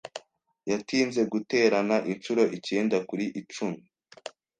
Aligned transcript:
Yatinze 0.69 1.21
guterana 1.31 1.95
inshuro 2.11 2.43
icyenda 2.57 2.97
kuri 3.09 3.25
icumi. 3.39 3.79